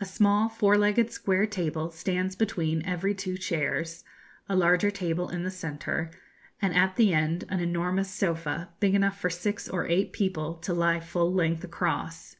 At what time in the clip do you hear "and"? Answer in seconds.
6.60-6.74